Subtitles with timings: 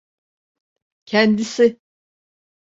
[1.05, 1.79] Kendisi…